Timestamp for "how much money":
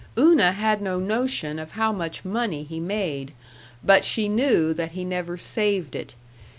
1.73-2.63